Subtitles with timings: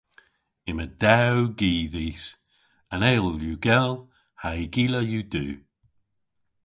[0.69, 2.25] Yma dew gi dhis.
[2.93, 3.93] An eyl yw gell
[4.41, 5.45] ha'y gila yw du.